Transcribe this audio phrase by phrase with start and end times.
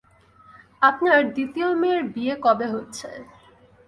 [0.81, 3.09] আপনার দ্বিতীয় মেয়ের বিয়ে কবে হচ্ছে?